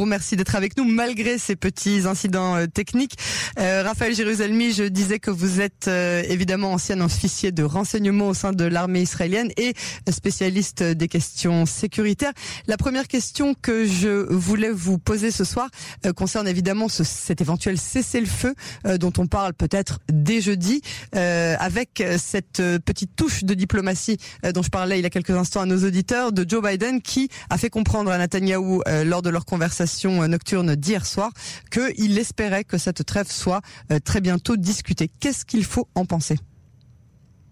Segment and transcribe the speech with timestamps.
[0.00, 3.18] vous remercie d'être avec nous malgré ces petits incidents euh, techniques.
[3.58, 8.32] Euh, Raphaël Jérusalemi, je disais que vous êtes euh, évidemment ancien officier de renseignement au
[8.32, 9.74] sein de l'armée israélienne et
[10.10, 12.32] spécialiste des questions sécuritaires.
[12.66, 15.68] La première question que je voulais vous poser ce soir
[16.16, 18.54] concerne évidemment ce, cet éventuel cessez-le-feu
[18.98, 20.80] dont on parle peut-être dès jeudi,
[21.12, 24.16] avec cette petite touche de diplomatie
[24.54, 27.28] dont je parlais il y a quelques instants à nos auditeurs de Joe Biden qui
[27.50, 29.89] a fait comprendre à Netanyahou lors de leur conversation
[30.28, 31.30] nocturne d'hier soir
[31.70, 35.10] qu'il espérait que cette trêve soit euh, très bientôt discutée.
[35.20, 36.36] Qu'est-ce qu'il faut en penser?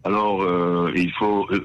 [0.04, 1.60] Alors, euh, il faut, euh,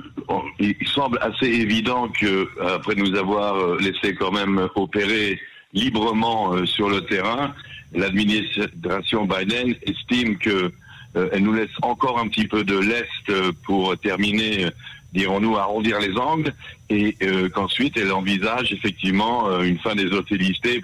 [0.60, 5.40] il semble assez évident que après nous avoir laissé quand même opérer
[5.74, 7.54] librement sur le terrain,
[7.94, 10.72] l'administration Biden estime que
[11.16, 14.68] elle nous laisse encore un petit peu de l'est pour terminer,
[15.14, 16.54] dirons-nous, arrondir les angles,
[16.90, 17.16] et
[17.54, 20.82] qu'ensuite elle envisage effectivement une fin des hostilités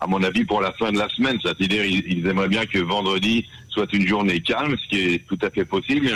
[0.00, 1.38] à mon avis, pour la fin de la semaine.
[1.42, 5.50] C'est-à-dire, ils, aimeraient bien que vendredi soit une journée calme, ce qui est tout à
[5.50, 6.08] fait possible.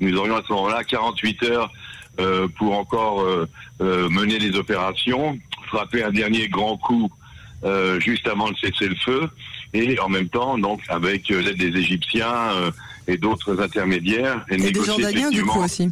[0.00, 1.72] Nous aurions à ce moment-là 48 heures
[2.20, 3.48] euh, pour encore euh,
[3.80, 7.10] euh, mener les opérations, frapper un dernier grand coup
[7.98, 9.28] juste avant de cesser le feu,
[9.74, 12.52] et en même temps, donc, avec l'aide des Égyptiens
[13.08, 15.90] et d'autres intermédiaires, et, et des Jordaniens, du coup, aussi.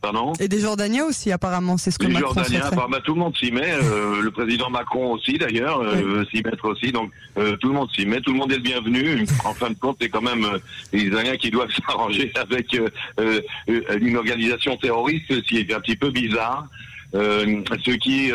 [0.00, 3.20] Pardon Et des Jordaniens aussi, apparemment, c'est ce que les Macron Jordaniens, bah, tout le
[3.20, 3.72] monde s'y met.
[3.72, 6.92] Euh, le président Macron aussi, d'ailleurs, euh, veut s'y mettre aussi.
[6.92, 8.20] Donc, euh, tout le monde s'y met.
[8.20, 9.26] Tout le monde est le bienvenu.
[9.44, 10.46] En fin de compte, c'est quand même
[10.92, 12.80] les Israéliens qui doivent s'arranger avec
[14.00, 16.66] une organisation terroriste, ce qui est un petit peu bizarre.
[17.12, 18.30] ce qui,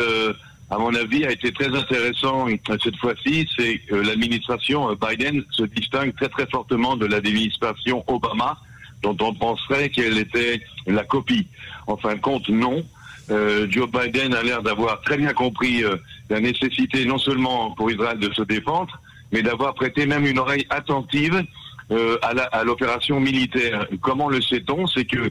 [0.70, 2.46] à mon avis, a été très intéressant
[2.82, 8.58] cette fois-ci, c'est que l'administration Biden se distingue très très fortement de l'administration Obama
[9.04, 11.46] dont on penserait qu'elle était la copie.
[11.86, 12.82] En fin de compte, non.
[13.30, 15.96] Euh, Joe Biden a l'air d'avoir très bien compris euh,
[16.28, 19.00] la nécessité non seulement pour Israël de se défendre,
[19.32, 21.42] mais d'avoir prêté même une oreille attentive
[21.90, 23.86] euh, à l'opération militaire.
[24.00, 24.86] Comment le sait-on?
[24.86, 25.30] C'est que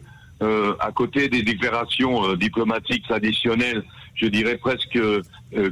[0.79, 3.81] à côté des déclarations diplomatiques traditionnelles,
[4.15, 4.99] je dirais presque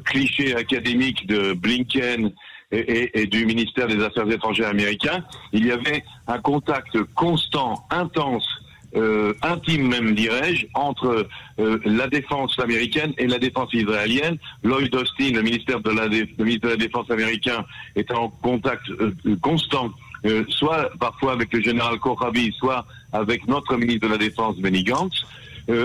[0.05, 2.31] clichés académiques de Blinken
[2.71, 8.47] et, du ministère des Affaires étrangères américain, il y avait un contact constant, intense,
[8.95, 11.27] euh, intime même dirais-je, entre
[11.59, 14.37] euh, la défense américaine et la défense israélienne.
[14.63, 17.65] Lloyd Austin, le ministère de la, le ministre de la Défense américain,
[17.95, 19.91] était en contact euh, constant,
[20.49, 25.25] soit parfois avec le général Kochavi, soit avec notre ministre de la Défense, Benny Gantz.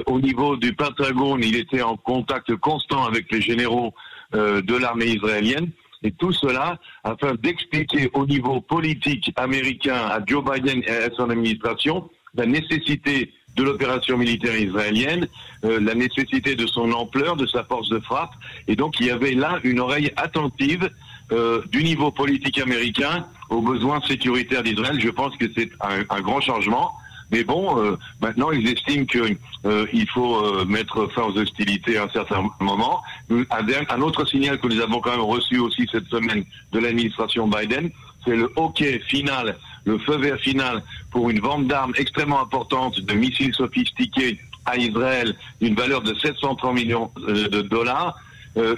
[0.04, 3.94] au niveau du Pentagone, il était en contact constant avec les généraux
[4.34, 5.70] de l'armée israélienne.
[6.06, 11.30] Et tout cela afin d'expliquer au niveau politique américain à Joe Biden et à son
[11.30, 15.26] administration la nécessité de l'opération militaire israélienne,
[15.64, 18.34] euh, la nécessité de son ampleur, de sa force de frappe.
[18.68, 20.88] Et donc il y avait là une oreille attentive
[21.32, 25.00] euh, du niveau politique américain aux besoins sécuritaires d'Israël.
[25.00, 26.92] Je pense que c'est un, grand changement.
[27.32, 32.04] Mais bon, euh, maintenant, ils estiment qu'il euh, faut euh, mettre fin aux hostilités à
[32.04, 33.03] un certain moment.
[33.31, 33.44] Un,
[33.88, 37.91] un, autre signal que nous avons quand même reçu aussi cette semaine de l'administration Biden,
[38.25, 43.15] c'est le hockey final, le feu vert final pour une vente d'armes extrêmement importante de
[43.15, 48.19] missiles sophistiqués à Israël d'une valeur de 730 millions de dollars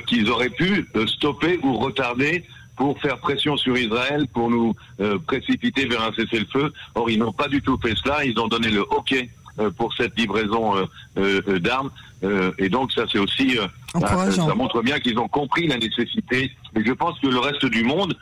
[0.06, 2.44] qu'ils auraient pu stopper ou retarder
[2.78, 6.72] pour faire pression sur Israël, pour nous euh, précipiter vers un cessez-le-feu.
[6.94, 8.24] Or, ils n'ont pas du tout fait cela.
[8.24, 9.14] Ils ont donné le OK
[9.58, 10.74] euh, pour cette livraison
[11.18, 11.90] euh, d'armes.
[12.58, 13.58] et donc, ça, c'est aussi...
[13.94, 16.52] Bah, ça montre bien qu'ils ont compris la nécessité.
[16.74, 18.16] Mais je pense que le reste du monde,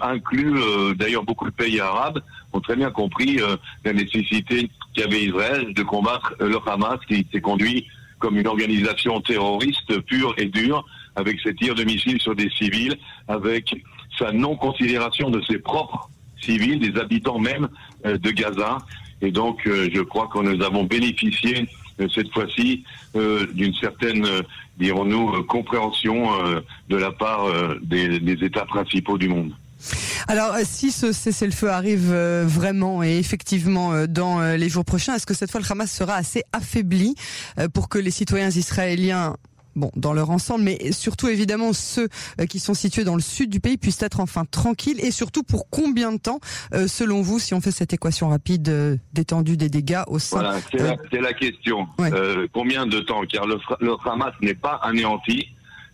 [0.00, 0.54] inclut
[0.96, 2.20] d'ailleurs beaucoup de pays arabes,
[2.52, 3.38] ont très bien compris
[3.84, 7.86] la nécessité qu'avait Israël de combattre le Hamas qui s'est conduit
[8.20, 10.84] comme une organisation terroriste pure et dure,
[11.16, 13.74] avec ses tirs de missiles sur des civils, avec
[14.16, 16.08] sa non-considération de ses propres
[16.40, 17.68] civils, des habitants même
[18.06, 18.78] euh, de Gaza.
[19.22, 21.66] Et donc, euh, je crois que nous avons bénéficié
[22.00, 22.84] euh, cette fois-ci
[23.54, 24.24] d'une certaine,
[24.78, 26.28] dirons-nous, compréhension
[26.88, 27.46] de la part
[27.82, 29.52] des, des États principaux du monde.
[30.28, 32.12] Alors, si ce cessez-le-feu arrive
[32.44, 36.42] vraiment et effectivement dans les jours prochains, est-ce que cette fois le Hamas sera assez
[36.52, 37.14] affaibli
[37.72, 39.36] pour que les citoyens israéliens
[39.76, 42.08] bon, dans leur ensemble, mais surtout évidemment ceux
[42.40, 45.42] euh, qui sont situés dans le sud du pays puissent être enfin tranquilles et surtout
[45.42, 46.40] pour combien de temps,
[46.74, 50.40] euh, selon vous, si on fait cette équation rapide euh, d'étendue des dégâts au sein.
[50.40, 50.58] Voilà,
[51.10, 51.86] c'est la, question.
[52.52, 53.22] combien de temps?
[53.30, 55.48] Car le, le Hamas n'est pas anéanti.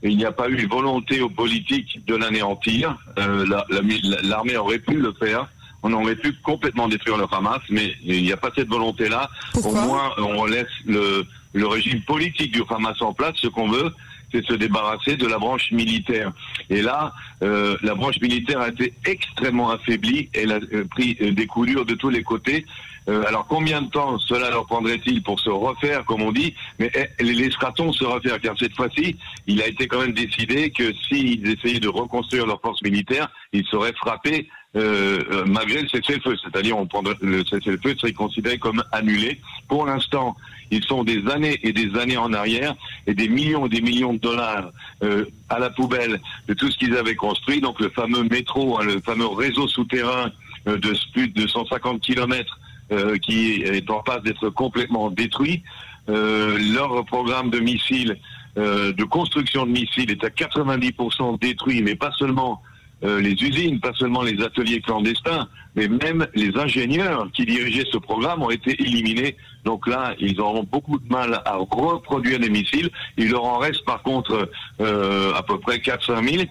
[0.08, 2.97] Il n'y a pas eu volonté aux politiques de l'anéantir.
[3.17, 5.49] L'armée aurait pu le faire
[5.82, 9.31] on aurait pu complètement détruire le Hamas, mais il n'y a pas cette volonté-là.
[9.62, 13.93] Au moins, on laisse le, le régime politique du Hamas en place, ce qu'on veut,
[14.32, 16.32] c'est se débarrasser de la branche militaire.
[16.70, 17.12] Et là,
[17.43, 20.28] euh, la branche militaire a été extrêmement affaiblie.
[20.32, 22.67] Elle a euh, pris euh, des coups durs de tous les côtés.
[23.08, 26.55] alors combien de temps cela leur prendrait-il pour se refaire, comme on dit?
[26.81, 30.70] Mais eh, les stratons se refaire, car cette fois-ci, il a été quand même décidé
[30.70, 36.37] que s'ils essayaient de reconstruire leur force militaire, ils seraient frappés euh, malgré le cessez-le-feu.
[36.43, 39.40] C'est-à-dire, on prendrait le cessez-le-feu serait considéré comme annulé.
[39.69, 40.37] Pour l'instant,
[40.70, 42.75] ils sont des années et des années en arrière
[43.06, 44.70] et des millions et des millions de dollars
[45.02, 47.61] euh, à la poubelle de tout ce qu'ils avaient construit.
[47.61, 50.31] Donc le fameux métro, hein, le fameux réseau souterrain
[50.67, 52.58] euh, de plus de 150 kilomètres
[52.93, 55.62] euh, qui est en passe d'être complètement détruit.
[56.06, 58.17] leur programme de missiles,
[58.56, 62.62] de construction de missiles est à 90% détruit, mais pas seulement
[63.05, 67.99] euh, les usines, pas seulement les ateliers clandestins, mais même les ingénieurs qui dirigeaient ce
[67.99, 69.37] programme ont été éliminés.
[69.65, 72.89] Donc là, ils auront beaucoup de mal à reproduire des missiles.
[73.19, 74.49] Il leur en reste par contre
[74.81, 76.45] euh, à peu près 400 000.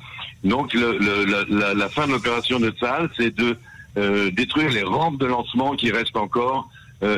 [0.43, 3.57] Donc la, fin de l'opération de Tsahal, c'est de
[3.97, 6.69] euh, détruire les rampes de lancement qui restent encore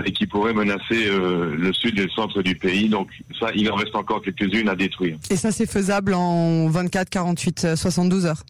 [0.06, 2.90] et qui pourraient menacer le sud et le centre du pays.
[2.90, 3.08] Donc
[3.40, 5.18] ça, il en reste encore quelques-unes à détruire.
[5.30, 8.44] Et ça, c'est faisable en 24, 48, 72 heures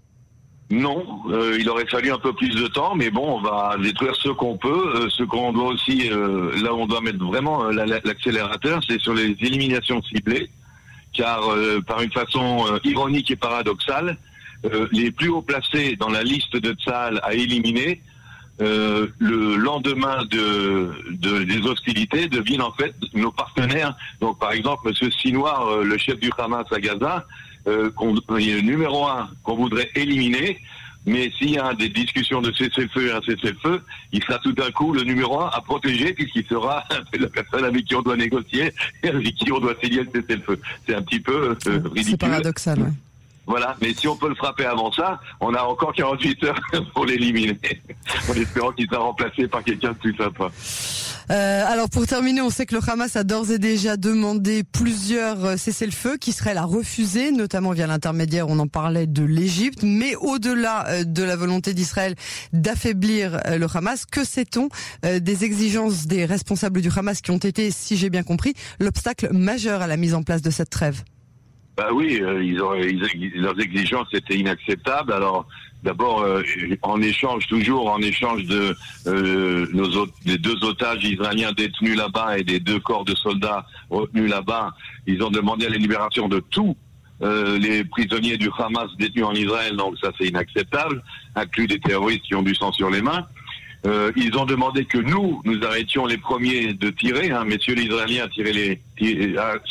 [0.69, 4.13] non, euh, il aurait fallu un peu plus de temps, mais bon, on va détruire
[4.15, 4.95] ce qu'on peut.
[4.95, 9.13] Euh, ce qu'on doit aussi, euh, là où on doit mettre vraiment l'accélérateur, c'est sur
[9.13, 10.49] les éliminations ciblées,
[11.13, 11.41] car
[11.87, 14.17] par une façon ironique et paradoxale,
[14.91, 18.01] les plus haut placés dans la liste de Tsal à éliminer,
[18.59, 23.95] le lendemain de, des hostilités deviennent en fait nos partenaires.
[24.19, 25.11] Donc par exemple, M.
[25.11, 27.25] Sinoir, le chef du Hamas à Gaza,
[27.67, 30.59] euh, numéro un qu'on voudrait éliminer.
[31.05, 33.81] Mais s'il y a des discussions de cessez-le-feu et un cessez-le-feu,
[34.11, 36.83] il sera tout d'un coup le numéro un à protéger puisqu'il sera
[37.19, 40.59] la personne avec qui on doit négocier et avec qui on doit signer le cessez-le-feu.
[40.85, 42.03] C'est un petit peu euh, ridicule.
[42.03, 42.91] C'est paradoxal, ouais.
[43.47, 46.59] Voilà, mais si on peut le frapper avant ça, on a encore 48 heures
[46.93, 47.57] pour l'éliminer,
[48.29, 50.51] en espérant qu'il sera remplacé par quelqu'un de plus sympa.
[51.29, 55.43] Euh, alors pour terminer, on sait que le Hamas a d'ores et déjà demandé plusieurs
[55.43, 56.67] euh, cessez-le-feu qui seraient la
[57.33, 59.79] notamment via l'intermédiaire, on en parlait, de l'Égypte.
[59.83, 62.15] Mais au-delà euh, de la volonté d'Israël
[62.53, 64.69] d'affaiblir le Hamas, que sait-on
[65.03, 69.81] des exigences des responsables du Hamas qui ont été, si j'ai bien compris, l'obstacle majeur
[69.81, 71.03] à la mise en place de cette trêve?
[71.77, 72.73] Bah oui, euh, ils ont,
[73.35, 75.13] leurs exigences étaient inacceptables.
[75.13, 75.45] Alors
[75.83, 76.41] d'abord, euh,
[76.81, 78.75] en échange, toujours en échange de
[79.05, 84.27] euh, nos des deux otages israéliens détenus là-bas et des deux corps de soldats retenus
[84.27, 84.73] là-bas,
[85.05, 86.75] ils ont demandé la libération de tous
[87.19, 89.75] les prisonniers du Hamas détenus en Israël.
[89.75, 91.01] Donc ça, c'est inacceptable,
[91.35, 93.25] inclus des terroristes qui ont du sang sur les mains.
[94.15, 97.31] ils ont demandé que nous, nous arrêtions les premiers de tirer.
[97.31, 98.81] Hein, messieurs les Israéliens, tiré les,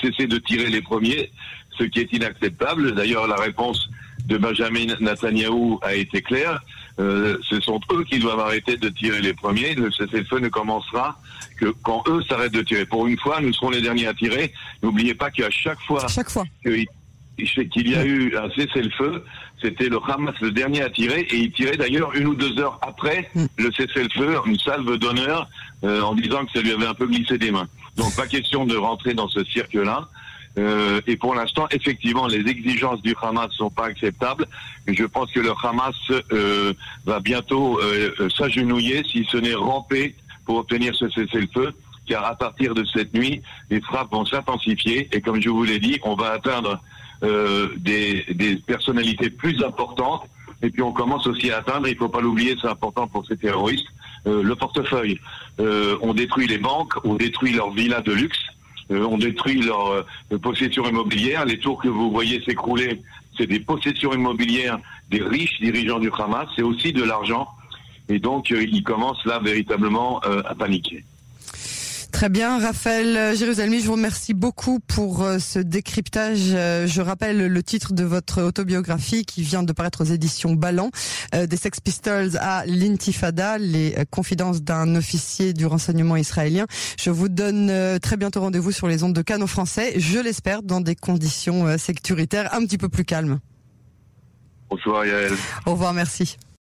[0.01, 1.31] cessé de tirer les premiers
[1.79, 2.95] ce qui est inacceptable.
[2.95, 3.89] D'ailleurs, la réponse
[4.27, 6.61] de Benjamin Netanyahu a été claire.
[6.99, 9.75] Euh, ce sont eux qui doivent arrêter de tirer les premiers.
[9.75, 11.19] Le cessez-le-feu ne commencera
[11.59, 12.87] que quand eux s'arrêtent de tirer.
[12.87, 14.53] Pour une fois, nous serons les derniers à tirer.
[14.83, 16.45] N'oubliez pas qu'à chaque fois, chaque fois.
[16.65, 19.25] qu'il y a eu un cessez-le-feu,
[19.61, 22.79] c'était le Hamas le dernier à tirer et il tirait d'ailleurs une ou deux heures
[22.83, 23.45] après mm.
[23.59, 25.49] le cessez-le-feu, une salve d'honneur
[25.85, 27.69] euh, en disant que ça lui avait un peu glissé des mains.
[27.97, 30.09] Donc pas question de rentrer dans ce cirque-là.
[30.59, 34.47] Euh, et pour l'instant, effectivement, les exigences du Hamas sont pas acceptables.
[34.87, 35.95] Je pense que le Hamas
[36.33, 36.73] euh,
[37.05, 40.15] va bientôt euh, euh, s'agenouiller, si ce n'est ramper,
[40.47, 41.73] pour obtenir ce cessez-le-feu.
[42.07, 45.09] Car à partir de cette nuit, les frappes vont s'intensifier.
[45.13, 46.81] Et comme je vous l'ai dit, on va atteindre
[47.79, 50.23] des, des personnalités plus importantes.
[50.63, 53.37] Et puis on commence aussi à atteindre, il faut pas l'oublier, c'est important pour ces
[53.37, 53.89] terroristes,
[54.25, 55.19] le portefeuille.
[55.59, 58.39] on détruit les banques, on détruit leurs villas de luxe,
[58.91, 61.45] euh, ont détruit leur euh, possession immobilière.
[61.45, 63.03] Les tours que vous voyez s'écrouler,
[63.37, 64.79] c'est des possessions immobilières
[65.11, 66.49] des riches dirigeants du Hamas.
[66.55, 67.49] C'est aussi de l'argent.
[68.09, 71.05] Et donc, euh, ils commencent là véritablement à paniquer.
[72.17, 76.49] Très bien, Raphaël Jérusalemi, je vous remercie beaucoup pour euh, ce décryptage.
[76.55, 80.91] Euh, je rappelle le titre de votre autobiographie qui vient de paraître aux éditions Ballant,
[81.35, 86.65] euh, des Sex Pistols à l'Intifada, les confidences d'un officier du renseignement israélien.
[86.99, 87.71] Je vous donne
[88.01, 92.55] très bientôt rendez-vous sur les ondes de canaux français, je l'espère, dans des conditions sécuritaires
[92.55, 93.41] un petit peu plus calmes.
[94.71, 95.35] Bonsoir Yael.
[95.67, 96.39] Au revoir, merci.